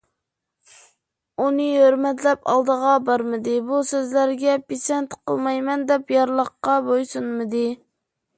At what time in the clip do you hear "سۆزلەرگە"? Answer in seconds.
3.91-4.57